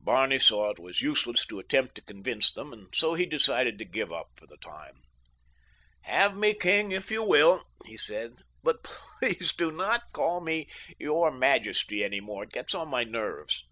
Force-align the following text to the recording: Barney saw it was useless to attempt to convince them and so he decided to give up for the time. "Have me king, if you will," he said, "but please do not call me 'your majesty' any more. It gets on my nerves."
Barney 0.00 0.40
saw 0.40 0.70
it 0.70 0.80
was 0.80 1.02
useless 1.02 1.46
to 1.46 1.60
attempt 1.60 1.94
to 1.94 2.00
convince 2.02 2.50
them 2.50 2.72
and 2.72 2.92
so 2.92 3.14
he 3.14 3.24
decided 3.24 3.78
to 3.78 3.84
give 3.84 4.12
up 4.12 4.26
for 4.34 4.44
the 4.44 4.56
time. 4.56 5.02
"Have 6.02 6.34
me 6.36 6.52
king, 6.54 6.90
if 6.90 7.12
you 7.12 7.22
will," 7.22 7.62
he 7.86 7.96
said, 7.96 8.32
"but 8.64 8.82
please 8.82 9.52
do 9.52 9.70
not 9.70 10.12
call 10.12 10.40
me 10.40 10.66
'your 10.98 11.30
majesty' 11.30 12.02
any 12.02 12.18
more. 12.18 12.42
It 12.42 12.50
gets 12.50 12.74
on 12.74 12.88
my 12.88 13.04
nerves." 13.04 13.62